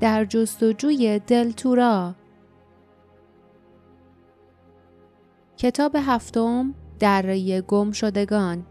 در 0.00 0.24
جستجوی 0.24 1.18
دلتورا 1.18 2.14
کتاب 5.56 5.96
هفتم 5.96 6.74
دره 6.98 7.60
گم 7.60 7.92
شدگان 7.92 8.66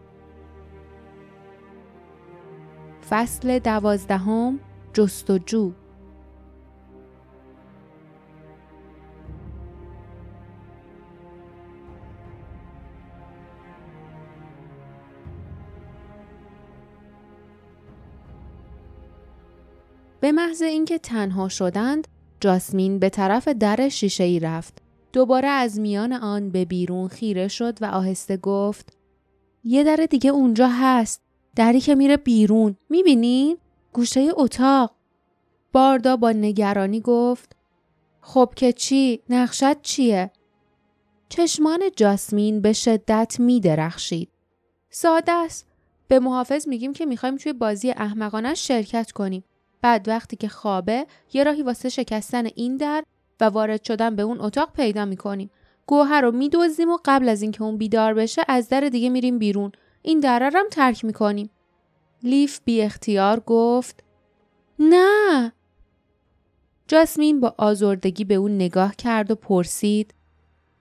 فصل 3.09 3.59
دوازدهم 3.59 4.59
جستجو. 4.93 5.71
به 20.20 20.32
محض 20.32 20.62
اینکه 20.62 20.98
تنها 20.98 21.50
شدند 21.50 22.08
جاسمین 22.40 23.00
به 23.00 23.09
طرف 23.09 23.48
در 23.48 23.90
شیشه 23.90 24.23
ای 24.23 24.40
رفت 24.40 24.82
دوباره 25.14 25.48
از 25.48 25.80
میان 25.80 26.14
آن 26.14 26.50
به 26.50 26.66
بیرون 26.66 27.08
خیره 27.08 27.48
شد 27.48 27.82
و 27.82 27.86
آهسته 27.86 28.38
گفت 28.38 28.98
یه 29.64 29.84
در 29.84 30.08
دیگه 30.09 30.30
اونجا 30.30 30.68
هست 30.68 31.22
دری 31.55 31.80
که 31.82 31.95
میره 31.95 32.18
بیرون 32.18 32.78
می‌بینین؟ 32.90 33.58
گوشه 33.94 34.28
اتاق 34.34 34.95
باردا 35.73 36.18
با 36.18 36.31
نگرانی 36.31 37.02
گفت 37.02 37.56
خب 38.22 38.54
که 38.56 38.73
چی؟ 38.73 39.22
نقشت 39.30 39.81
چیه؟ 39.81 40.31
چشمان 41.30 41.80
جاسمین 41.95 42.62
به 42.62 42.73
شدت 42.73 43.36
میدرخشید. 43.40 44.30
ساده 44.90 45.31
است. 45.31 45.67
به 46.08 46.20
محافظ 46.20 46.67
میگیم 46.67 46.94
که 46.94 47.06
می‌خوایم 47.06 47.36
توی 47.36 47.54
بازی 47.54 47.92
احمقانه 47.92 48.54
شرکت 48.54 49.11
کنیم. 49.11 49.44
بعد 49.81 50.08
وقتی 50.08 50.35
که 50.35 50.47
خوابه 50.47 51.08
یه 51.33 51.44
راهی 51.44 51.63
واسه 51.63 51.89
شکستن 51.89 52.45
این 52.45 52.77
در 52.77 53.03
و 53.39 53.45
وارد 53.45 53.83
شدن 53.83 54.16
به 54.16 54.23
اون 54.23 54.41
اتاق 54.41 54.73
پیدا 54.73 55.05
می‌کنیم. 55.05 55.49
گوهر 55.86 56.21
رو 56.21 56.31
میدوزیم 56.31 56.89
و 56.89 56.97
قبل 57.05 57.30
از 57.30 57.41
اینکه 57.41 57.63
اون 57.63 57.77
بیدار 57.77 58.13
بشه 58.13 58.41
از 58.47 58.69
در 58.69 58.81
دیگه 58.81 59.09
میریم 59.09 59.39
بیرون. 59.39 59.71
این 60.02 60.19
در 60.19 60.52
هم 60.53 60.66
ترک 60.71 61.05
می‌کنیم. 61.05 61.49
لیف 62.23 62.59
بی 62.66 62.81
اختیار 62.81 63.39
گفت 63.39 64.03
نه 64.80 65.52
جاسمین 66.88 67.39
با 67.39 67.55
آزردگی 67.58 68.23
به 68.23 68.36
اون 68.36 68.55
نگاه 68.55 68.95
کرد 68.95 69.31
و 69.31 69.36
پرسید 69.36 70.14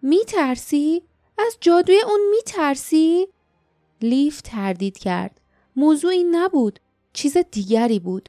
می 0.03 0.25
ترسی؟ 0.25 1.03
از 1.39 1.57
جادوی 1.61 2.01
اون 2.07 2.21
می 2.31 2.43
ترسی؟ 2.47 3.29
لیف 4.03 4.41
تردید 4.41 4.99
کرد. 4.99 5.41
موضوع 5.77 6.11
این 6.11 6.37
نبود. 6.37 6.81
چیز 7.13 7.37
دیگری 7.51 7.99
بود. 7.99 8.29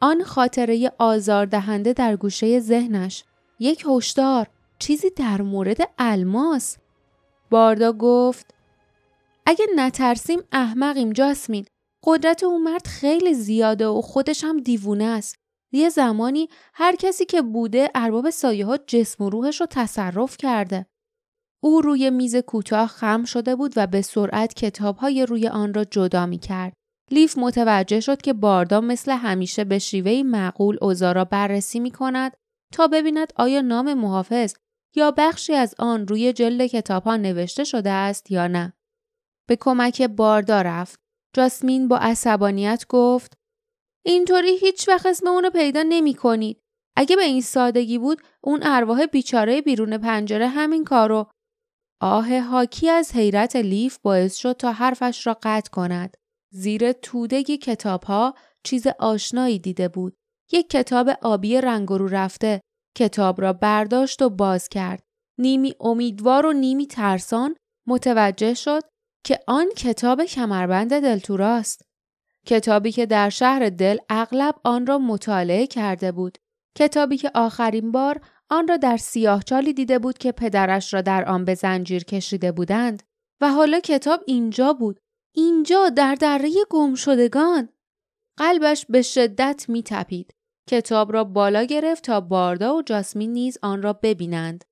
آن 0.00 0.24
خاطره 0.24 0.92
آزاردهنده 0.98 1.92
در 1.92 2.16
گوشه 2.16 2.60
ذهنش. 2.60 3.24
یک 3.58 3.84
هشدار. 3.88 4.46
چیزی 4.78 5.10
در 5.10 5.42
مورد 5.42 5.78
الماس. 5.98 6.76
باردا 7.50 7.92
گفت 7.92 8.54
اگه 9.46 9.66
نترسیم 9.76 10.40
احمقیم 10.52 11.12
جاسمین. 11.12 11.66
قدرت 12.04 12.44
اون 12.44 12.62
مرد 12.62 12.86
خیلی 12.86 13.34
زیاده 13.34 13.86
و 13.86 14.00
خودش 14.00 14.44
هم 14.44 14.60
دیوونه 14.60 15.04
است. 15.04 15.34
یه 15.72 15.88
زمانی 15.88 16.48
هر 16.74 16.96
کسی 16.96 17.24
که 17.24 17.42
بوده 17.42 17.90
ارباب 17.94 18.30
سایه 18.30 18.66
ها 18.66 18.76
جسم 18.76 19.24
و 19.24 19.30
روحش 19.30 19.60
رو 19.60 19.66
تصرف 19.70 20.36
کرده. 20.36 20.86
او 21.62 21.80
روی 21.80 22.10
میز 22.10 22.36
کوتاه 22.36 22.86
خم 22.86 23.24
شده 23.24 23.56
بود 23.56 23.72
و 23.76 23.86
به 23.86 24.02
سرعت 24.02 24.54
کتاب 24.54 24.96
های 24.96 25.26
روی 25.26 25.48
آن 25.48 25.74
را 25.74 25.84
جدا 25.84 26.26
می 26.26 26.38
کرد. 26.38 26.72
لیف 27.12 27.38
متوجه 27.38 28.00
شد 28.00 28.22
که 28.22 28.32
باردا 28.32 28.80
مثل 28.80 29.12
همیشه 29.12 29.64
به 29.64 29.78
شیوه 29.78 30.22
معقول 30.22 30.78
اوضاع 30.82 31.12
را 31.12 31.24
بررسی 31.24 31.80
می 31.80 31.90
کند 31.90 32.36
تا 32.72 32.86
ببیند 32.86 33.32
آیا 33.36 33.60
نام 33.60 33.94
محافظ 33.94 34.54
یا 34.96 35.10
بخشی 35.10 35.54
از 35.54 35.74
آن 35.78 36.08
روی 36.08 36.32
جلد 36.32 36.66
کتاب 36.66 37.02
ها 37.02 37.16
نوشته 37.16 37.64
شده 37.64 37.90
است 37.90 38.30
یا 38.30 38.46
نه. 38.46 38.72
به 39.48 39.56
کمک 39.56 40.02
باردا 40.02 40.62
رفت. 40.62 41.00
جاسمین 41.36 41.88
با 41.88 41.98
عصبانیت 41.98 42.84
گفت 42.88 43.38
اینطوری 44.04 44.56
هیچ 44.56 44.88
وقت 44.88 45.06
اسم 45.06 45.28
اونو 45.28 45.50
پیدا 45.50 45.82
نمی 45.88 46.14
کنید. 46.14 46.62
اگه 46.96 47.16
به 47.16 47.22
این 47.22 47.40
سادگی 47.40 47.98
بود 47.98 48.22
اون 48.40 48.60
ارواح 48.62 49.06
بیچاره 49.06 49.60
بیرون 49.60 49.98
پنجره 49.98 50.48
همین 50.48 50.84
کارو 50.84 51.30
آه 52.02 52.38
حاکی 52.38 52.90
از 52.90 53.14
حیرت 53.14 53.56
لیف 53.56 53.98
باعث 53.98 54.36
شد 54.36 54.52
تا 54.52 54.72
حرفش 54.72 55.26
را 55.26 55.38
قطع 55.42 55.70
کند. 55.70 56.16
زیر 56.52 56.92
تودگی 56.92 57.56
کتاب 57.56 58.04
ها 58.04 58.34
چیز 58.64 58.86
آشنایی 58.98 59.58
دیده 59.58 59.88
بود. 59.88 60.16
یک 60.52 60.70
کتاب 60.70 61.08
آبی 61.22 61.60
رنگ 61.60 61.88
رو 61.88 62.08
رفته. 62.08 62.60
کتاب 62.96 63.40
را 63.40 63.52
برداشت 63.52 64.22
و 64.22 64.30
باز 64.30 64.68
کرد. 64.68 65.02
نیمی 65.38 65.74
امیدوار 65.80 66.46
و 66.46 66.52
نیمی 66.52 66.86
ترسان 66.86 67.56
متوجه 67.86 68.54
شد 68.54 68.82
که 69.24 69.40
آن 69.46 69.68
کتاب 69.76 70.24
کمربند 70.24 71.00
دلتوراست. 71.00 71.82
کتابی 72.46 72.92
که 72.92 73.06
در 73.06 73.30
شهر 73.30 73.68
دل 73.68 73.98
اغلب 74.08 74.54
آن 74.64 74.86
را 74.86 74.98
مطالعه 74.98 75.66
کرده 75.66 76.12
بود. 76.12 76.38
کتابی 76.76 77.16
که 77.16 77.30
آخرین 77.34 77.92
بار 77.92 78.20
آن 78.50 78.68
را 78.68 78.76
در 78.76 78.96
سیاهچالی 78.96 79.72
دیده 79.72 79.98
بود 79.98 80.18
که 80.18 80.32
پدرش 80.32 80.94
را 80.94 81.00
در 81.00 81.24
آن 81.24 81.44
به 81.44 81.54
زنجیر 81.54 82.04
کشیده 82.04 82.52
بودند 82.52 83.02
و 83.40 83.48
حالا 83.48 83.80
کتاب 83.80 84.20
اینجا 84.26 84.72
بود. 84.72 85.00
اینجا 85.34 85.88
در 85.88 86.14
دره 86.14 86.50
گم 86.70 86.94
شدگان. 86.94 87.68
قلبش 88.36 88.86
به 88.88 89.02
شدت 89.02 89.64
می 89.68 89.82
تپید. 89.82 90.34
کتاب 90.68 91.12
را 91.12 91.24
بالا 91.24 91.64
گرفت 91.64 92.04
تا 92.04 92.20
باردا 92.20 92.76
و 92.76 92.82
جاسمین 92.82 93.32
نیز 93.32 93.58
آن 93.62 93.82
را 93.82 93.92
ببینند. 93.92 94.64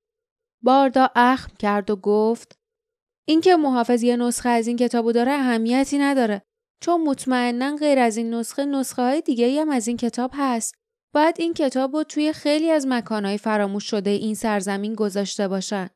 باردا 0.63 1.11
اخم 1.17 1.53
کرد 1.59 1.91
و 1.91 1.97
گفت 1.97 2.59
اینکه 3.29 3.57
محافظ 3.57 4.03
یه 4.03 4.17
نسخه 4.17 4.49
از 4.49 4.67
این 4.67 4.77
کتابو 4.77 5.13
داره 5.13 5.33
اهمیتی 5.33 5.99
نداره 5.99 6.43
چون 6.81 7.05
مطمئنا 7.05 7.77
غیر 7.77 7.99
از 7.99 8.17
این 8.17 8.35
نسخه 8.35 8.65
نسخه 8.65 9.03
های 9.03 9.21
دیگه 9.21 9.61
هم 9.61 9.71
از 9.71 9.89
این 9.89 9.97
کتاب 9.97 10.31
هست. 10.35 10.75
باید 11.15 11.35
این 11.39 11.55
کتاب 11.55 11.97
رو 11.97 12.03
توی 12.03 12.33
خیلی 12.33 12.71
از 12.71 12.87
مکانهای 12.87 13.39
فراموش 13.39 13.85
شده 13.85 14.11
این 14.11 14.35
سرزمین 14.35 14.95
گذاشته 14.95 15.49
باشن. 15.49 15.89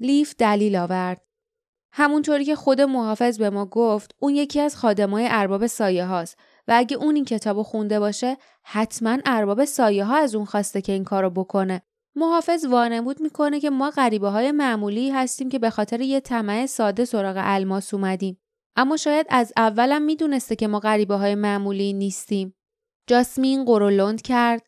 لیف 0.00 0.34
دلیل 0.38 0.76
آورد. 0.76 1.22
همونطوری 1.96 2.44
که 2.44 2.56
خود 2.56 2.80
محافظ 2.80 3.38
به 3.38 3.50
ما 3.50 3.66
گفت 3.66 4.14
اون 4.18 4.34
یکی 4.34 4.60
از 4.60 4.76
خادمای 4.76 5.28
ارباب 5.30 5.66
سایه 5.66 6.04
هاست 6.04 6.38
و 6.68 6.72
اگه 6.76 6.96
اون 6.96 7.14
این 7.14 7.24
کتاب 7.24 7.62
خونده 7.62 8.00
باشه 8.00 8.36
حتما 8.62 9.18
ارباب 9.26 9.64
سایه 9.64 10.04
ها 10.04 10.16
از 10.16 10.34
اون 10.34 10.44
خواسته 10.44 10.82
که 10.82 10.92
این 10.92 11.04
کارو 11.04 11.30
بکنه. 11.30 11.82
محافظ 12.16 12.64
وانمود 12.64 13.20
می‌کنه 13.20 13.60
که 13.60 13.70
ما 13.70 13.90
غریبه 13.90 14.28
های 14.28 14.52
معمولی 14.52 15.10
هستیم 15.10 15.48
که 15.48 15.58
به 15.58 15.70
خاطر 15.70 16.00
یه 16.00 16.20
طمع 16.20 16.66
ساده 16.66 17.04
سراغ 17.04 17.36
الماس 17.38 17.94
اومدیم. 17.94 18.40
اما 18.76 18.96
شاید 18.96 19.26
از 19.30 19.52
اولم 19.56 20.02
می‌دونسته 20.02 20.56
که 20.56 20.68
ما 20.68 20.80
غریبه 20.80 21.14
های 21.14 21.34
معمولی 21.34 21.92
نیستیم. 21.92 22.54
جاسمین 23.06 23.64
قرولند 23.64 24.22
کرد. 24.22 24.66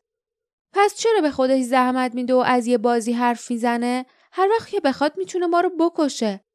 پس 0.72 0.94
چرا 0.96 1.20
به 1.22 1.30
خودش 1.30 1.62
زحمت 1.62 2.14
میده 2.14 2.34
و 2.34 2.38
از 2.46 2.66
یه 2.66 2.78
بازی 2.78 3.12
حرف 3.12 3.50
می‌زنه؟ 3.50 4.06
هر 4.32 4.48
وقت 4.58 4.68
که 4.68 4.80
بخواد 4.80 5.12
می‌تونه 5.16 5.46
ما 5.46 5.60
رو 5.60 5.70
بکشه. 5.80 6.45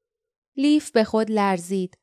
لیف 0.55 0.91
به 0.91 1.03
خود 1.03 1.31
لرزید. 1.31 1.97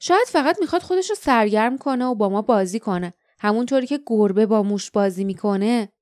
شاید 0.00 0.26
فقط 0.26 0.60
می‌خواد 0.60 0.82
خودش 0.82 1.10
رو 1.10 1.16
سرگرم 1.16 1.78
کنه 1.78 2.04
و 2.04 2.14
با 2.14 2.28
ما 2.28 2.42
بازی 2.42 2.80
کنه. 2.80 3.14
همونطوری 3.38 3.86
که 3.86 4.00
گربه 4.06 4.46
با 4.46 4.62
موش 4.62 4.90
بازی 4.90 5.24
می‌کنه. 5.24 5.92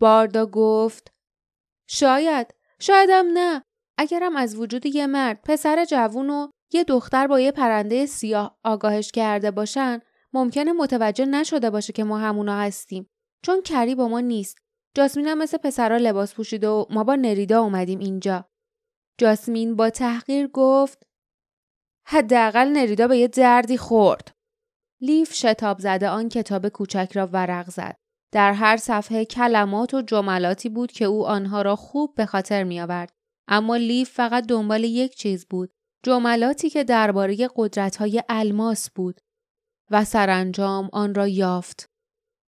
باردا 0.00 0.46
گفت 0.46 1.12
شاید 1.88 2.54
شایدم 2.78 3.26
نه. 3.34 3.64
اگرم 3.98 4.36
از 4.36 4.56
وجود 4.56 4.86
یه 4.86 5.06
مرد 5.06 5.40
پسر 5.44 5.84
جوون 5.84 6.30
و 6.30 6.48
یه 6.72 6.84
دختر 6.84 7.26
با 7.26 7.40
یه 7.40 7.52
پرنده 7.52 8.06
سیاه 8.06 8.58
آگاهش 8.64 9.10
کرده 9.10 9.50
باشن 9.50 10.00
ممکنه 10.32 10.72
متوجه 10.72 11.26
نشده 11.26 11.70
باشه 11.70 11.92
که 11.92 12.04
ما 12.04 12.18
همونا 12.18 12.56
هستیم. 12.56 13.10
چون 13.42 13.62
کری 13.62 13.94
با 13.94 14.08
ما 14.08 14.20
نیست. 14.20 14.58
جاسمین 14.94 15.26
هم 15.26 15.38
مثل 15.38 15.58
پسرا 15.58 15.96
لباس 15.96 16.34
پوشیده 16.34 16.68
و 16.68 16.84
ما 16.90 17.04
با 17.04 17.14
نریدا 17.14 17.62
اومدیم 17.62 17.98
اینجا. 17.98 18.48
جاسمین 19.18 19.76
با 19.76 19.90
تحقیر 19.90 20.48
گفت 20.48 21.06
حداقل 22.06 22.68
نریدا 22.68 23.08
به 23.08 23.18
یه 23.18 23.28
دردی 23.28 23.76
خورد 23.76 24.36
لیف 25.00 25.34
شتاب 25.34 25.78
زده 25.78 26.08
آن 26.08 26.28
کتاب 26.28 26.68
کوچک 26.68 27.10
را 27.14 27.26
ورق 27.26 27.70
زد 27.70 27.96
در 28.32 28.52
هر 28.52 28.76
صفحه 28.76 29.24
کلمات 29.24 29.94
و 29.94 30.02
جملاتی 30.02 30.68
بود 30.68 30.92
که 30.92 31.04
او 31.04 31.26
آنها 31.26 31.62
را 31.62 31.76
خوب 31.76 32.14
به 32.14 32.26
خاطر 32.26 32.64
می 32.64 32.80
آورد. 32.80 33.12
اما 33.48 33.76
لیف 33.76 34.10
فقط 34.10 34.46
دنبال 34.46 34.84
یک 34.84 35.14
چیز 35.14 35.46
بود. 35.46 35.72
جملاتی 36.02 36.70
که 36.70 36.84
درباره 36.84 37.48
های 37.98 38.22
الماس 38.28 38.90
بود 38.90 39.20
و 39.90 40.04
سرانجام 40.04 40.90
آن 40.92 41.14
را 41.14 41.28
یافت. 41.28 41.90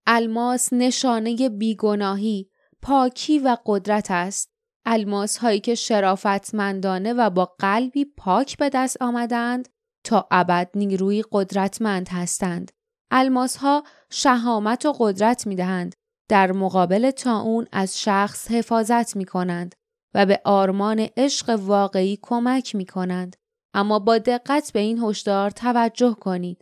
الماس 0.08 0.74
نشانه 0.74 1.50
بیگناهی، 1.50 2.50
پاکی 2.82 3.40
و 3.40 3.58
قدرت 3.66 4.12
است. 4.12 4.51
الماس 4.86 5.38
هایی 5.38 5.60
که 5.60 5.76
شرافتمندانه 5.76 7.14
و 7.14 7.30
با 7.30 7.46
قلبی 7.60 8.06
پاک 8.06 8.58
به 8.58 8.70
دست 8.70 9.02
آمدند 9.02 9.70
تا 10.04 10.28
ابد 10.32 10.70
نیروی 10.76 11.24
قدرتمند 11.32 12.10
هستند. 12.10 12.72
الماس 13.12 13.58
ها 13.58 13.84
شهامت 14.10 14.86
و 14.86 14.96
قدرت 15.00 15.48
می 15.48 15.56
دهند. 15.56 15.96
در 16.30 16.52
مقابل 16.52 17.12
اون 17.26 17.68
از 17.72 18.02
شخص 18.02 18.52
حفاظت 18.52 19.16
می 19.16 19.26
کنند 19.26 19.76
و 20.14 20.26
به 20.26 20.42
آرمان 20.46 21.08
عشق 21.18 21.50
واقعی 21.50 22.20
کمک 22.22 22.76
می 22.76 22.86
کنند. 22.86 23.36
اما 23.74 24.00
با 24.00 24.18
دقت 24.18 24.72
به 24.74 24.80
این 24.80 25.04
هشدار 25.04 25.50
توجه 25.50 26.14
کنید. 26.14 26.62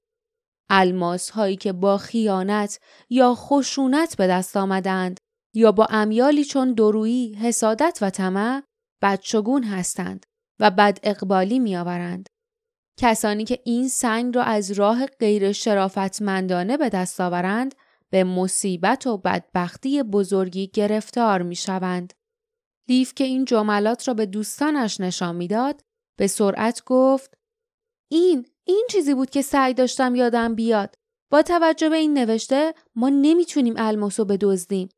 الماس 0.69 1.29
هایی 1.29 1.55
که 1.55 1.73
با 1.73 1.97
خیانت 1.97 2.79
یا 3.09 3.35
خشونت 3.35 4.17
به 4.17 4.27
دست 4.27 4.57
آمدند 4.57 5.18
یا 5.53 5.71
با 5.71 5.87
امیالی 5.89 6.45
چون 6.45 6.73
درویی، 6.73 7.33
حسادت 7.33 7.99
و 8.01 8.09
طمع 8.09 8.63
بدشگون 9.01 9.63
هستند 9.63 10.25
و 10.59 10.71
بد 10.71 10.99
اقبالی 11.03 11.59
می 11.59 11.77
آورند. 11.77 12.29
کسانی 12.99 13.45
که 13.45 13.59
این 13.65 13.87
سنگ 13.87 14.35
را 14.35 14.43
از 14.43 14.71
راه 14.71 15.05
غیر 15.05 15.51
شرافتمندانه 15.51 16.77
به 16.77 16.89
دست 16.89 17.21
آورند 17.21 17.75
به 18.09 18.23
مصیبت 18.23 19.07
و 19.07 19.17
بدبختی 19.17 20.03
بزرگی 20.03 20.67
گرفتار 20.67 21.41
می 21.41 21.55
شوند. 21.55 22.13
لیف 22.89 23.13
که 23.13 23.23
این 23.23 23.45
جملات 23.45 24.07
را 24.07 24.13
به 24.13 24.25
دوستانش 24.25 24.99
نشان 24.99 25.35
می‌داد 25.35 25.81
به 26.17 26.27
سرعت 26.27 26.83
گفت 26.85 27.33
این 28.11 28.45
این 28.67 28.87
چیزی 28.89 29.13
بود 29.13 29.29
که 29.29 29.41
سعی 29.41 29.73
داشتم 29.73 30.15
یادم 30.15 30.55
بیاد 30.55 30.95
با 31.31 31.41
توجه 31.41 31.89
به 31.89 31.95
این 31.95 32.17
نوشته 32.17 32.73
ما 32.95 33.09
نمی‌تونیم 33.09 33.73
الماسو 33.77 34.25
بدزدیم 34.25 34.89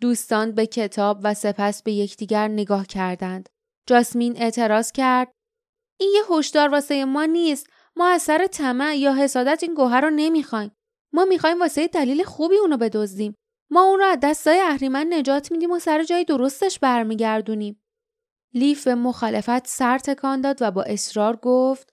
دوستان 0.00 0.52
به 0.52 0.66
کتاب 0.66 1.20
و 1.22 1.34
سپس 1.34 1.82
به 1.82 1.92
یکدیگر 1.92 2.48
نگاه 2.48 2.86
کردند. 2.86 3.48
جاسمین 3.86 4.42
اعتراض 4.42 4.92
کرد 4.92 5.32
این 6.00 6.12
یه 6.14 6.36
هشدار 6.36 6.68
واسه 6.68 7.04
ما 7.04 7.24
نیست. 7.24 7.66
ما 7.96 8.06
از 8.08 8.22
سر 8.22 8.46
طمع 8.46 8.96
یا 8.96 9.14
حسادت 9.14 9.62
این 9.62 9.74
گوهر 9.74 10.00
رو 10.00 10.10
نمی‌خوایم. 10.10 10.72
ما 11.12 11.24
می‌خوایم 11.24 11.60
واسه 11.60 11.88
دلیل 11.88 12.22
خوبی 12.22 12.56
اونو 12.56 12.76
بدزدیم. 12.76 13.34
ما 13.70 13.82
اون 13.82 13.98
رو 13.98 14.04
از 14.04 14.18
دستای 14.22 14.60
اهریمن 14.60 15.06
نجات 15.14 15.52
میدیم 15.52 15.70
و 15.70 15.78
سر 15.78 16.04
جای 16.04 16.24
درستش 16.24 16.78
برمیگردونیم. 16.78 17.82
لیف 18.54 18.84
به 18.84 18.94
مخالفت 18.94 19.66
سر 19.66 19.98
تکان 19.98 20.40
داد 20.40 20.58
و 20.60 20.70
با 20.70 20.82
اصرار 20.82 21.36
گفت 21.36 21.90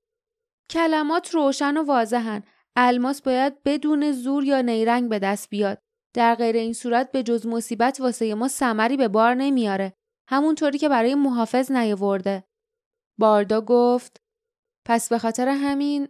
کلمات 0.69 1.29
روشن 1.29 1.77
و 1.77 1.83
واضحن. 1.83 2.43
الماس 2.75 3.21
باید 3.21 3.63
بدون 3.63 4.11
زور 4.11 4.43
یا 4.43 4.61
نیرنگ 4.61 5.09
به 5.09 5.19
دست 5.19 5.49
بیاد. 5.49 5.81
در 6.15 6.35
غیر 6.35 6.55
این 6.55 6.73
صورت 6.73 7.11
به 7.11 7.23
جز 7.23 7.45
مصیبت 7.45 8.01
واسه 8.01 8.35
ما 8.35 8.47
سمری 8.47 8.97
به 8.97 9.07
بار 9.07 9.33
نمیاره. 9.33 9.93
همونطوری 10.27 10.77
که 10.77 10.89
برای 10.89 11.15
محافظ 11.15 11.71
نیاورده. 11.71 12.43
باردا 13.19 13.61
گفت 13.61 14.21
پس 14.85 15.09
به 15.09 15.17
خاطر 15.17 15.47
همین 15.47 16.07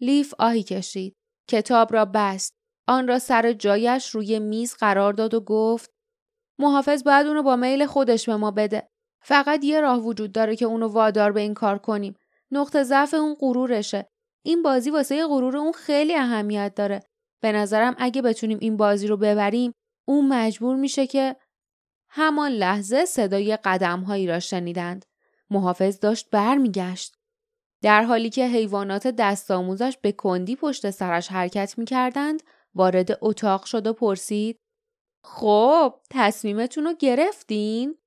لیف 0.00 0.34
آهی 0.38 0.62
کشید. 0.62 1.16
کتاب 1.48 1.92
را 1.92 2.04
بست. 2.04 2.54
آن 2.88 3.08
را 3.08 3.18
سر 3.18 3.52
جایش 3.52 4.10
روی 4.10 4.38
میز 4.38 4.74
قرار 4.74 5.12
داد 5.12 5.34
و 5.34 5.40
گفت 5.40 5.90
محافظ 6.58 7.04
باید 7.04 7.26
اونو 7.26 7.42
با 7.42 7.56
میل 7.56 7.86
خودش 7.86 8.28
به 8.28 8.36
ما 8.36 8.50
بده. 8.50 8.88
فقط 9.22 9.64
یه 9.64 9.80
راه 9.80 9.98
وجود 9.98 10.32
داره 10.32 10.56
که 10.56 10.64
اونو 10.64 10.88
وادار 10.88 11.32
به 11.32 11.40
این 11.40 11.54
کار 11.54 11.78
کنیم. 11.78 12.14
نقطه 12.50 12.82
ضعف 12.82 13.14
اون 13.14 13.36
غرورشه. 13.40 14.08
این 14.44 14.62
بازی 14.62 14.90
واسه 14.90 15.26
غرور 15.26 15.56
اون 15.56 15.72
خیلی 15.72 16.14
اهمیت 16.14 16.72
داره. 16.76 17.00
به 17.42 17.52
نظرم 17.52 17.94
اگه 17.98 18.22
بتونیم 18.22 18.58
این 18.60 18.76
بازی 18.76 19.06
رو 19.06 19.16
ببریم 19.16 19.72
اون 20.08 20.28
مجبور 20.28 20.76
میشه 20.76 21.06
که 21.06 21.36
همان 22.08 22.50
لحظه 22.50 23.04
صدای 23.04 23.56
قدمهایی 23.56 24.26
را 24.26 24.40
شنیدند 24.40 25.04
محافظ 25.50 26.00
داشت 26.00 26.30
برمیگشت 26.30 27.14
در 27.82 28.02
حالی 28.02 28.30
که 28.30 28.48
حیوانات 28.48 29.06
دست 29.06 29.50
آموزش 29.50 29.96
به 30.02 30.12
کندی 30.12 30.56
پشت 30.56 30.90
سرش 30.90 31.28
حرکت 31.28 31.78
می‌کردند 31.78 32.42
وارد 32.74 33.18
اتاق 33.20 33.64
شد 33.64 33.86
و 33.86 33.92
پرسید 33.92 34.58
خب 35.24 35.94
تصمیمتون 36.10 36.84
رو 36.84 36.94
گرفتین؟ 36.94 37.98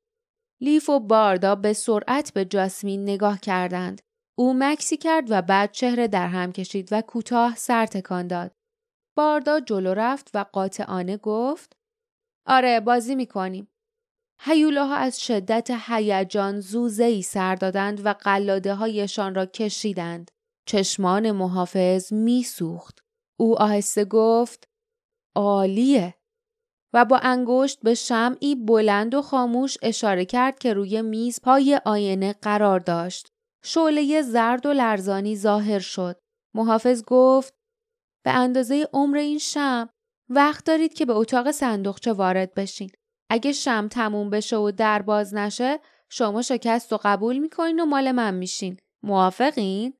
لیف 0.62 0.90
و 0.90 1.00
باردا 1.00 1.56
به 1.56 1.74
سرعت 1.74 2.34
به 2.34 2.46
جاسمین 2.46 3.04
نگاه 3.04 3.40
کردند. 3.40 4.02
او 4.38 4.54
مکسی 4.58 4.98
کرد 4.98 5.26
و 5.30 5.42
بعد 5.42 5.72
چهره 5.72 6.08
در 6.08 6.28
هم 6.28 6.52
کشید 6.52 6.90
و 6.92 7.02
کوتاه 7.02 7.56
سر 7.56 7.86
تکان 7.86 8.28
داد. 8.28 8.52
باردا 9.16 9.60
جلو 9.60 9.94
رفت 9.94 10.32
و 10.34 10.46
قاطعانه 10.52 11.18
گفت 11.18 11.78
آره 12.48 12.80
بازی 12.80 13.16
می‌کنیم. 13.16 13.68
هیولاها 14.40 14.96
از 14.96 15.22
شدت 15.22 15.72
هیجان 15.88 16.60
زوزه 16.60 17.04
ای 17.04 17.22
سر 17.22 17.56
دادند 17.56 18.06
و 18.06 18.14
قلاده 18.14 18.74
هایشان 18.74 19.36
را 19.36 19.46
کشیدند. 19.46 20.32
چشمان 20.68 21.32
محافظ 21.32 22.14
میسوخت. 22.14 23.00
او 23.40 23.62
آهسته 23.62 24.06
گفت 24.06 24.68
عالیه 25.36 26.16
و 26.94 27.06
با 27.06 27.18
انگشت 27.18 27.80
به 27.82 27.94
شمعی 27.94 28.56
بلند 28.56 29.16
و 29.16 29.22
خاموش 29.22 29.78
اشاره 29.82 30.26
کرد 30.26 30.60
که 30.60 30.74
روی 30.74 31.02
میز 31.02 31.40
پای 31.42 31.82
آینه 31.86 32.34
قرار 32.34 32.80
داشت. 32.80 33.32
شعله 33.64 34.22
زرد 34.22 34.66
و 34.66 34.74
لرزانی 34.74 35.36
ظاهر 35.36 35.80
شد. 35.80 36.20
محافظ 36.56 37.04
گفت 37.04 37.54
به 38.26 38.32
اندازه 38.32 38.88
عمر 38.94 39.18
این 39.18 39.38
شم 39.38 39.90
وقت 40.30 40.66
دارید 40.66 40.94
که 40.94 41.06
به 41.06 41.14
اتاق 41.14 41.52
صندوقچه 41.52 42.14
وارد 42.14 42.54
بشین. 42.54 42.92
اگه 43.30 43.52
شم 43.52 43.88
تموم 43.88 44.30
بشه 44.30 44.58
و 44.58 44.72
در 44.72 45.02
باز 45.02 45.34
نشه 45.34 45.80
شما 46.10 46.42
شکست 46.42 46.94
و 46.94 47.00
قبول 47.04 47.38
می‌کنین 47.38 47.80
و 47.80 47.86
مال 47.86 48.12
من 48.12 48.34
میشین. 48.34 48.78
موافقین؟ 49.04 49.94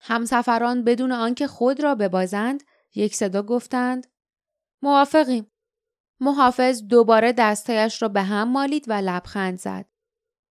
همسفران 0.00 0.84
بدون 0.84 1.12
آنکه 1.12 1.46
خود 1.46 1.82
را 1.82 1.94
ببازند 1.94 2.62
یک 2.94 3.14
صدا 3.14 3.42
گفتند 3.42 4.06
موافقیم. 4.82 5.50
محافظ 6.20 6.82
دوباره 6.82 7.32
دستایش 7.32 8.02
را 8.02 8.08
به 8.08 8.22
هم 8.22 8.48
مالید 8.48 8.84
و 8.88 8.92
لبخند 8.92 9.58
زد. 9.58 9.86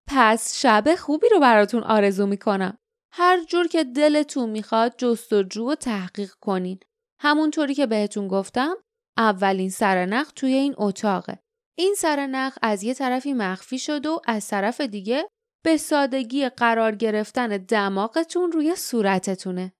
پس 0.08 0.56
شب 0.60 0.94
خوبی 0.98 1.28
رو 1.28 1.40
براتون 1.40 1.82
آرزو 1.82 2.26
می‌کنم. 2.26 2.78
هر 3.12 3.44
جور 3.44 3.66
که 3.68 3.84
دلتون 3.84 4.50
می‌خواد 4.50 4.94
جستجو 4.98 5.70
و 5.70 5.74
تحقیق 5.74 6.30
کنین. 6.40 6.80
همونطوری 7.22 7.74
که 7.74 7.86
بهتون 7.86 8.28
گفتم 8.28 8.76
اولین 9.16 9.70
سرنخ 9.70 10.32
توی 10.32 10.52
این 10.52 10.74
اتاقه. 10.76 11.38
این 11.78 11.94
سرنخ 11.98 12.58
از 12.62 12.82
یه 12.82 12.94
طرفی 12.94 13.32
مخفی 13.32 13.78
شد 13.78 14.06
و 14.06 14.20
از 14.26 14.48
طرف 14.48 14.80
دیگه 14.80 15.28
به 15.64 15.76
سادگی 15.76 16.48
قرار 16.48 16.94
گرفتن 16.94 17.48
دماغتون 17.48 18.52
روی 18.52 18.76
صورتتونه. 18.76 19.72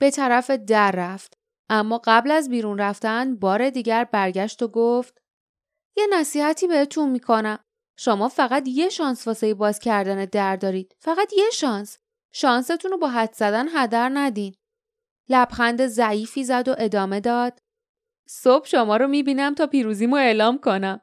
به 0.00 0.10
طرف 0.10 0.50
در 0.50 0.92
رفت. 0.92 1.34
اما 1.70 2.00
قبل 2.04 2.30
از 2.30 2.48
بیرون 2.48 2.78
رفتن 2.78 3.36
بار 3.36 3.70
دیگر 3.70 4.04
برگشت 4.04 4.62
و 4.62 4.68
گفت 4.68 5.18
یه 5.96 6.06
نصیحتی 6.12 6.66
بهتون 6.66 7.10
می‌کنم. 7.10 7.58
شما 7.98 8.28
فقط 8.28 8.68
یه 8.68 8.88
شانس 8.88 9.26
واسه 9.26 9.54
باز 9.54 9.78
کردن 9.78 10.24
در 10.24 10.56
دارید. 10.56 10.96
فقط 10.98 11.32
یه 11.32 11.50
شانس. 11.52 11.98
شانستون 12.32 12.90
رو 12.90 12.98
با 12.98 13.08
حد 13.08 13.32
زدن 13.34 13.68
هدر 13.74 14.10
ندین. 14.14 14.54
لبخند 15.28 15.86
ضعیفی 15.86 16.44
زد 16.44 16.68
و 16.68 16.74
ادامه 16.78 17.20
داد. 17.20 17.58
صبح 18.28 18.66
شما 18.66 18.96
رو 18.96 19.08
می‌بینم 19.08 19.54
تا 19.54 19.66
پیروزیمو 19.66 20.16
اعلام 20.16 20.58
کنم. 20.58 21.00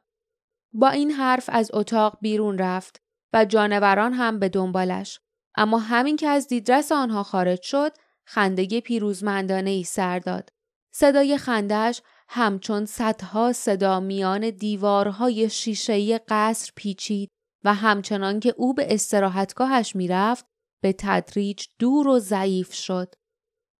با 0.74 0.90
این 0.90 1.12
حرف 1.12 1.50
از 1.54 1.72
اتاق 1.74 2.18
بیرون 2.22 2.58
رفت 2.58 3.02
و 3.34 3.46
جانوران 3.46 4.14
هم 4.14 4.40
به 4.40 4.50
دنبالش. 4.50 5.20
اما 5.56 5.80
همین 5.80 6.16
که 6.16 6.28
از 6.28 6.48
دیدرس 6.48 6.92
آنها 6.92 7.24
خارج 7.24 7.62
شد 7.62 7.92
خندگی 8.26 8.82
پیروزمندانه 8.82 9.70
ای 9.70 9.84
سر 9.84 10.20
داد. 10.20 10.50
صدای 10.94 11.38
خندش 11.38 12.02
همچون 12.28 12.86
صدها 12.86 13.54
صدا 13.54 14.00
میان 14.00 14.50
دیوارهای 14.50 15.50
شیشهی 15.50 16.18
قصر 16.18 16.72
پیچید 16.76 17.30
و 17.64 17.74
همچنان 17.74 18.40
که 18.40 18.54
او 18.58 18.74
به 18.74 18.94
استراحتگاهش 18.94 19.96
می‌رفت 19.96 20.46
به 20.82 20.96
تدریج 20.98 21.66
دور 21.80 22.08
و 22.08 22.20
ضعیف 22.20 22.74
شد. 22.74 23.16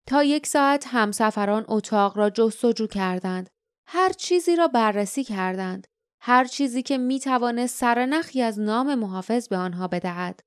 تا 0.08 0.24
یک 0.24 0.48
ساعت 0.48 0.88
همسفران 0.88 1.66
اتاق 1.68 2.18
را 2.18 2.30
جستجو 2.30 2.88
کردند. 2.88 3.50
هر 3.88 4.10
چیزی 4.10 4.56
را 4.56 4.68
بررسی 4.68 5.24
کردند. 5.24 5.88
هر 6.20 6.46
چیزی 6.46 6.82
که 6.84 6.98
می 6.98 7.20
توانست 7.20 7.78
سرنخی 7.78 8.42
از 8.42 8.60
نام 8.60 8.96
محافظ 8.96 9.48
به 9.48 9.58
آنها 9.58 9.88
بدهد. 9.88 10.40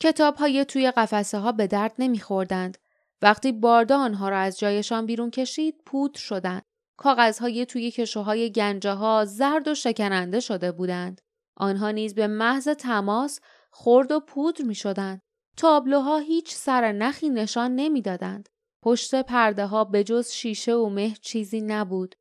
کتاب 0.00 0.36
های 0.36 0.64
توی 0.64 0.90
قفسه 0.90 1.38
ها 1.38 1.52
به 1.52 1.66
درد 1.66 1.94
نمی 1.98 2.18
خوردند. 2.18 2.78
وقتی 3.22 3.52
باردا 3.52 3.98
آنها 3.98 4.28
را 4.28 4.38
از 4.38 4.58
جایشان 4.58 5.06
بیرون 5.06 5.30
کشید 5.30 5.82
پود 5.86 6.14
شدند. 6.14 6.62
کاغذهای 6.96 7.66
توی 7.66 7.90
کشوهای 7.90 8.52
گنجه 8.52 8.92
ها 8.92 9.24
زرد 9.24 9.68
و 9.68 9.74
شکننده 9.74 10.40
شده 10.40 10.72
بودند. 10.72 11.20
آنها 11.56 11.90
نیز 11.90 12.14
به 12.14 12.26
محض 12.26 12.68
تماس 12.68 13.40
خرد 13.70 14.12
و 14.12 14.20
پودر 14.20 14.64
می 14.64 14.74
شدند. 14.74 15.20
تابلوها 15.56 16.18
هیچ 16.18 16.54
سر 16.54 16.92
نخی 16.92 17.30
نشان 17.30 17.74
نمی‌دادند. 17.74 18.48
پشت 18.84 19.22
پرده 19.22 19.66
ها 19.66 19.84
به 19.84 20.04
جز 20.04 20.30
شیشه 20.30 20.74
و 20.74 20.88
مه 20.88 21.14
چیزی 21.22 21.60
نبود. 21.60 22.14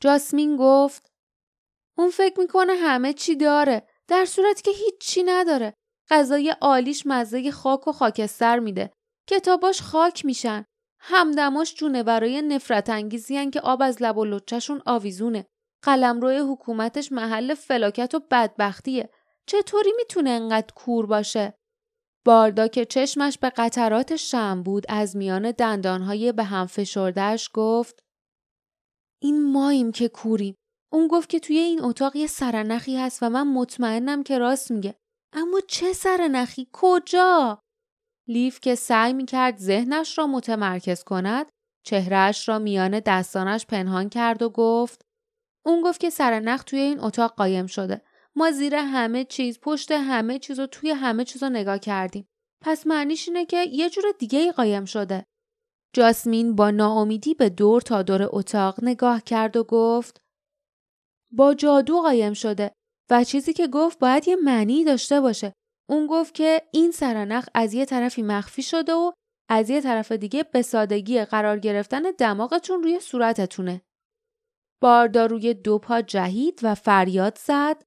جاسمین 0.00 0.56
گفت 0.56 1.12
اون 1.98 2.10
فکر 2.10 2.40
می‌کنه 2.40 2.74
همه 2.74 3.12
چی 3.12 3.36
داره 3.36 3.86
در 4.08 4.24
صورتی 4.24 4.62
که 4.62 4.70
هیچی 4.70 5.22
نداره. 5.22 5.74
غذای 6.10 6.54
عالیش 6.60 7.02
مزه 7.06 7.50
خاک 7.50 7.88
و 7.88 7.92
خاکستر 7.92 8.58
میده. 8.58 8.90
کتاباش 9.28 9.82
خاک 9.82 10.24
میشن. 10.24 10.64
همدماش 11.00 11.74
جونه 11.74 12.02
برای 12.02 12.42
نفرت 12.42 12.90
انگیزی 12.90 13.50
که 13.50 13.60
آب 13.60 13.82
از 13.82 14.02
لب 14.02 14.18
و 14.18 14.24
لچشون 14.24 14.82
آویزونه. 14.86 15.46
قلمروی 15.82 16.38
حکومتش 16.38 17.12
محل 17.12 17.54
فلاکت 17.54 18.14
و 18.14 18.20
بدبختیه. 18.30 19.10
چطوری 19.46 19.92
می‌تونه 19.96 20.30
انقدر 20.30 20.74
کور 20.74 21.06
باشه؟ 21.06 21.54
باردا 22.30 22.68
که 22.68 22.84
چشمش 22.84 23.38
به 23.38 23.50
قطرات 23.50 24.16
شم 24.16 24.62
بود 24.62 24.84
از 24.88 25.16
میان 25.16 25.50
دندانهای 25.50 26.32
به 26.32 26.44
هم 26.44 26.66
فشردهش 26.66 27.50
گفت 27.54 28.02
این 29.22 29.52
ماییم 29.52 29.92
که 29.92 30.08
کوریم. 30.08 30.54
اون 30.92 31.08
گفت 31.08 31.28
که 31.28 31.40
توی 31.40 31.58
این 31.58 31.84
اتاق 31.84 32.16
یه 32.16 32.26
سرنخی 32.26 32.96
هست 32.96 33.22
و 33.22 33.28
من 33.28 33.46
مطمئنم 33.46 34.22
که 34.22 34.38
راست 34.38 34.70
میگه. 34.70 34.94
اما 35.32 35.60
چه 35.68 35.92
سرنخی؟ 35.92 36.68
کجا؟ 36.72 37.60
لیف 38.28 38.60
که 38.60 38.74
سعی 38.74 39.12
می‌کرد 39.12 39.58
ذهنش 39.58 40.18
را 40.18 40.26
متمرکز 40.26 41.04
کند 41.04 41.46
چهرهش 41.86 42.48
را 42.48 42.58
میان 42.58 43.00
دستانش 43.00 43.66
پنهان 43.66 44.08
کرد 44.08 44.42
و 44.42 44.50
گفت 44.50 45.02
اون 45.66 45.82
گفت 45.82 46.00
که 46.00 46.10
سرنخ 46.10 46.62
توی 46.62 46.78
این 46.78 47.00
اتاق 47.00 47.34
قایم 47.34 47.66
شده. 47.66 48.02
ما 48.36 48.50
زیر 48.50 48.74
همه 48.74 49.24
چیز 49.24 49.60
پشت 49.60 49.90
همه 49.92 50.38
چیز 50.38 50.58
و 50.58 50.66
توی 50.66 50.90
همه 50.90 51.24
چیز 51.24 51.42
رو 51.42 51.48
نگاه 51.48 51.78
کردیم. 51.78 52.26
پس 52.64 52.86
معنیش 52.86 53.28
اینه 53.28 53.46
که 53.46 53.64
یه 53.64 53.90
جور 53.90 54.04
دیگه 54.18 54.38
ای 54.38 54.52
قایم 54.52 54.84
شده. 54.84 55.24
جاسمین 55.94 56.56
با 56.56 56.70
ناامیدی 56.70 57.34
به 57.34 57.48
دور 57.48 57.80
تا 57.80 58.02
دور 58.02 58.28
اتاق 58.30 58.84
نگاه 58.84 59.22
کرد 59.22 59.56
و 59.56 59.64
گفت 59.64 60.20
با 61.32 61.54
جادو 61.54 62.00
قایم 62.00 62.32
شده 62.32 62.72
و 63.10 63.24
چیزی 63.24 63.52
که 63.52 63.66
گفت 63.66 63.98
باید 63.98 64.28
یه 64.28 64.36
معنی 64.36 64.84
داشته 64.84 65.20
باشه. 65.20 65.52
اون 65.88 66.06
گفت 66.06 66.34
که 66.34 66.62
این 66.72 66.90
سرنخ 66.90 67.48
از 67.54 67.74
یه 67.74 67.84
طرفی 67.84 68.22
مخفی 68.22 68.62
شده 68.62 68.92
و 68.92 69.12
از 69.48 69.70
یه 69.70 69.80
طرف 69.80 70.12
دیگه 70.12 70.42
به 70.42 70.62
سادگی 70.62 71.24
قرار 71.24 71.58
گرفتن 71.58 72.02
دماغتون 72.18 72.82
روی 72.82 73.00
صورتتونه. 73.00 73.82
باردا 74.82 75.26
روی 75.26 75.54
دو 75.54 75.78
پا 75.78 76.02
جهید 76.02 76.60
و 76.62 76.74
فریاد 76.74 77.38
زد 77.38 77.82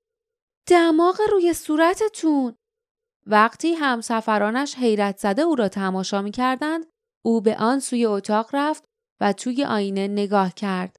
دماغ 0.68 1.22
روی 1.32 1.54
صورتتون 1.54 2.56
وقتی 3.28 3.74
همسفرانش 3.74 4.76
حیرت 4.76 5.18
زده 5.18 5.42
او 5.42 5.56
را 5.56 5.68
تماشا 5.68 6.22
می 6.22 6.32
کردند 6.32 6.86
او 7.26 7.42
به 7.42 7.58
آن 7.58 7.80
سوی 7.80 8.06
اتاق 8.06 8.50
رفت 8.54 8.86
و 9.22 9.34
توی 9.34 9.66
آینه 9.66 10.08
نگاه 10.08 10.54
کرد. 10.54 10.96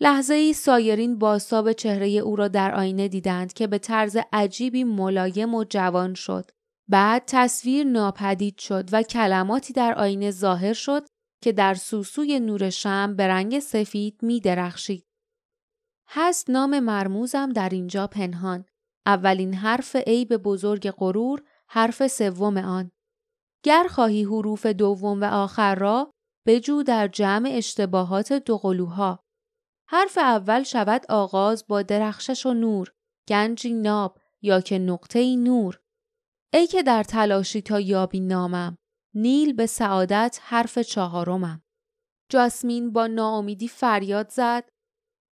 لحظه 0.00 0.34
ای 0.34 0.52
سایرین 0.52 1.18
باستاب 1.18 1.72
چهره 1.72 2.08
او 2.08 2.36
را 2.36 2.48
در 2.48 2.74
آینه 2.74 3.08
دیدند 3.08 3.52
که 3.52 3.66
به 3.66 3.78
طرز 3.78 4.16
عجیبی 4.32 4.84
ملایم 4.84 5.54
و 5.54 5.64
جوان 5.64 6.14
شد. 6.14 6.50
بعد 6.90 7.22
تصویر 7.26 7.86
ناپدید 7.86 8.58
شد 8.58 8.88
و 8.92 9.02
کلماتی 9.02 9.72
در 9.72 9.94
آینه 9.94 10.30
ظاهر 10.30 10.72
شد 10.72 11.06
که 11.42 11.52
در 11.52 11.74
سوسوی 11.74 12.40
نور 12.40 12.70
شم 12.70 13.16
به 13.16 13.28
رنگ 13.28 13.58
سفید 13.58 14.22
می 14.22 14.40
درخشید. 14.40 15.04
هست 16.08 16.50
نام 16.50 16.80
مرموزم 16.80 17.52
در 17.52 17.68
اینجا 17.68 18.06
پنهان. 18.06 18.64
اولین 19.08 19.54
حرف 19.54 19.96
عیب 19.96 20.36
بزرگ 20.36 20.90
غرور 20.90 21.42
حرف 21.68 22.06
سوم 22.06 22.56
آن. 22.56 22.90
گر 23.64 23.86
خواهی 23.90 24.24
حروف 24.24 24.66
دوم 24.66 25.20
و 25.20 25.24
آخر 25.24 25.74
را 25.74 26.10
بجو 26.46 26.82
در 26.82 27.08
جمع 27.08 27.50
اشتباهات 27.52 28.32
دو 28.32 28.58
قلوها. 28.58 29.24
حرف 29.88 30.18
اول 30.18 30.62
شود 30.62 31.06
آغاز 31.08 31.64
با 31.68 31.82
درخشش 31.82 32.46
و 32.46 32.54
نور، 32.54 32.92
گنجی 33.28 33.72
ناب 33.72 34.18
یا 34.42 34.60
که 34.60 34.78
نقطه 34.78 35.36
نور. 35.36 35.80
ای 36.52 36.66
که 36.66 36.82
در 36.82 37.02
تلاشی 37.02 37.62
تا 37.62 37.80
یابی 37.80 38.20
نامم، 38.20 38.76
نیل 39.14 39.52
به 39.52 39.66
سعادت 39.66 40.38
حرف 40.42 40.78
چهارمم. 40.78 41.62
جاسمین 42.30 42.92
با 42.92 43.06
ناامیدی 43.06 43.68
فریاد 43.68 44.28
زد 44.30 44.68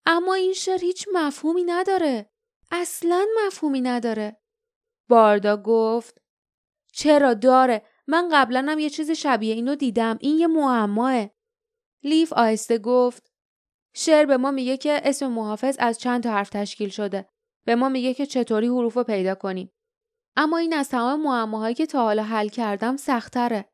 اما 0.06 0.34
این 0.34 0.54
شعر 0.54 0.80
هیچ 0.80 1.08
مفهومی 1.14 1.64
نداره. 1.64 2.33
اصلا 2.76 3.26
مفهومی 3.46 3.82
نداره. 3.82 4.38
باردا 5.10 5.58
گفت 5.58 6.22
چرا 6.94 7.34
داره؟ 7.34 7.86
من 8.08 8.30
قبلا 8.32 8.66
هم 8.70 8.80
یه 8.80 8.90
چیز 8.90 9.12
شبیه 9.12 9.54
اینو 9.54 9.76
دیدم. 9.76 10.18
این 10.22 10.38
یه 10.38 10.48
معماه. 10.48 11.30
لیف 12.04 12.34
آهسته 12.34 12.78
گفت 12.78 13.32
شعر 13.96 14.26
به 14.26 14.38
ما 14.38 14.52
میگه 14.52 14.78
که 14.78 15.02
اسم 15.04 15.28
محافظ 15.28 15.76
از 15.80 16.00
چند 16.00 16.24
تا 16.24 16.32
حرف 16.32 16.50
تشکیل 16.50 16.90
شده. 16.90 17.30
به 17.66 17.76
ما 17.76 17.90
میگه 17.90 18.14
که 18.14 18.26
چطوری 18.26 18.68
حروف 18.68 18.94
رو 18.94 19.04
پیدا 19.04 19.36
کنیم. 19.36 19.72
اما 20.36 20.58
این 20.58 20.74
از 20.74 20.90
تمام 20.90 21.22
معماهایی 21.22 21.76
که 21.76 21.86
تا 21.86 22.04
حالا 22.04 22.24
حل 22.24 22.48
کردم 22.48 22.98
سختره. 22.98 23.70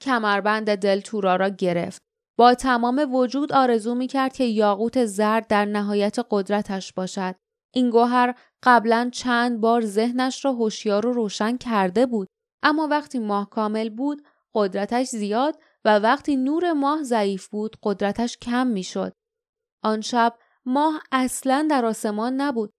کمربند 0.00 0.74
دل 0.74 1.00
تورا 1.00 1.36
را 1.36 1.48
گرفت. 1.48 2.02
با 2.38 2.54
تمام 2.54 3.14
وجود 3.14 3.52
آرزو 3.52 3.94
می‌کرد 3.94 4.32
که 4.32 4.44
یاقوت 4.44 5.04
زرد 5.04 5.46
در 5.46 5.64
نهایت 5.64 6.16
قدرتش 6.30 6.92
باشد. 6.92 7.34
این 7.74 7.90
گوهر 7.90 8.34
قبلا 8.62 9.10
چند 9.12 9.60
بار 9.60 9.84
ذهنش 9.84 10.44
را 10.44 10.52
هوشیار 10.52 11.06
و 11.06 11.12
روشن 11.12 11.56
کرده 11.56 12.06
بود 12.06 12.28
اما 12.62 12.88
وقتی 12.90 13.18
ماه 13.18 13.50
کامل 13.50 13.88
بود 13.88 14.26
قدرتش 14.54 15.06
زیاد 15.06 15.58
و 15.84 15.98
وقتی 15.98 16.36
نور 16.36 16.72
ماه 16.72 17.02
ضعیف 17.02 17.48
بود 17.48 17.76
قدرتش 17.82 18.38
کم 18.38 18.66
می‌شد. 18.66 19.12
آن 19.84 20.00
شب 20.00 20.38
ماه 20.64 21.02
اصلا 21.12 21.66
در 21.70 21.84
آسمان 21.84 22.40
نبود. 22.40 22.72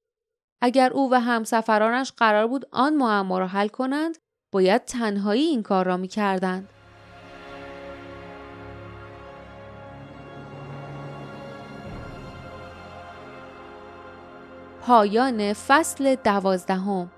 اگر 0.62 0.94
او 0.94 1.12
و 1.12 1.20
همسفرانش 1.20 2.12
قرار 2.12 2.48
بود 2.48 2.66
آن 2.72 2.94
معما 2.94 3.40
را 3.40 3.48
حل 3.48 3.68
کنند 3.68 4.18
باید 4.54 4.86
تنهایی 4.86 5.44
این 5.44 5.64
کار 5.64 5.86
را 5.86 5.98
می‌کردند. 5.98 6.70
پایان 14.82 15.54
فصل 15.54 16.16
دوازدهم. 16.16 17.12